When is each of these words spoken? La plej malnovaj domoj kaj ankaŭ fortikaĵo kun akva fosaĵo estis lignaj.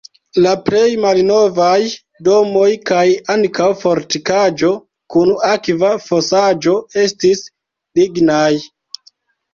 La 0.43 0.51
plej 0.67 0.85
malnovaj 1.01 1.81
domoj 2.27 2.69
kaj 2.91 3.03
ankaŭ 3.33 3.67
fortikaĵo 3.83 4.71
kun 5.17 5.35
akva 5.51 5.93
fosaĵo 6.09 6.75
estis 7.05 7.47
lignaj. 8.01 8.53